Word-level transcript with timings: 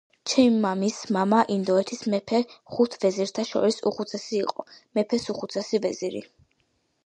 ჩემი 0.29 0.57
მამის 0.61 0.95
მამა 1.17 1.41
ინდოეთის 1.55 2.01
მეფის 2.13 2.57
ხუთ 2.77 2.97
ვეზირთა 3.03 3.47
შორის 3.53 3.79
უხუცესი 3.93 4.37
იყო. 4.47 4.69
მეფეს 4.99 5.33
უხუცესი 5.37 5.85
ვეზირი 5.89 6.27